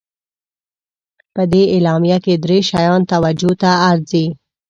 په 1.33 1.43
دې 1.51 1.63
اعلامیه 1.75 2.17
کې 2.25 2.33
درې 2.43 2.59
شیان 2.69 3.01
توجه 3.11 3.51
ته 3.61 3.71
ارزي. 3.89 4.25